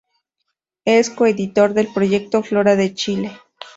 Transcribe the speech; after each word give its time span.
Es 0.83 1.11
coeditor 1.11 1.75
del 1.75 1.93
proyecto 1.93 2.41
"Flora 2.41 2.75
de 2.75 2.95
Chile". 2.95 3.37